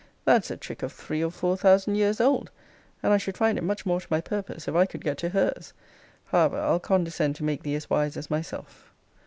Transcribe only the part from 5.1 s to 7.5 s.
to her's. However, I'll condescend to